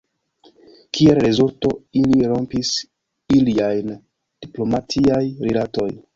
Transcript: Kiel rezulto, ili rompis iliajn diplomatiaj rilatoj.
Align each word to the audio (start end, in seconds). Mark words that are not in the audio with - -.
Kiel 0.97 1.19
rezulto, 1.25 1.71
ili 1.99 2.21
rompis 2.31 2.73
iliajn 3.39 3.93
diplomatiaj 4.01 5.23
rilatoj. 5.47 5.89